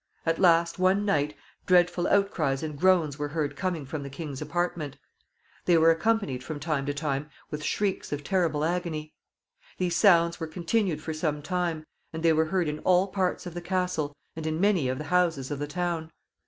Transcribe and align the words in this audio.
At 0.25 0.39
last, 0.39 0.79
one 0.79 1.05
night, 1.05 1.37
dreadful 1.67 2.07
outcries 2.07 2.63
and 2.63 2.75
groans 2.75 3.19
were 3.19 3.27
heard 3.27 3.55
coming 3.55 3.85
from 3.85 4.01
the 4.01 4.09
king's 4.09 4.41
apartment. 4.41 4.97
They 5.65 5.77
were 5.77 5.91
accompanied 5.91 6.43
from 6.43 6.59
time 6.59 6.87
to 6.87 6.93
time 6.95 7.29
with 7.51 7.63
shrieks 7.63 8.11
of 8.11 8.23
terrible 8.23 8.65
agony. 8.65 9.13
These 9.77 9.95
sounds 9.95 10.39
were 10.39 10.47
continued 10.47 11.03
for 11.03 11.13
some 11.13 11.43
time, 11.43 11.85
and 12.11 12.23
they 12.23 12.33
were 12.33 12.45
heard 12.45 12.67
in 12.67 12.79
all 12.79 13.09
parts 13.09 13.45
of 13.45 13.53
the 13.53 13.61
castle, 13.61 14.15
and 14.35 14.47
in 14.47 14.59
many 14.59 14.89
of 14.89 14.97
the 14.97 15.03
houses 15.13 15.51
of 15.51 15.59
the 15.59 15.67
town. 15.67 16.09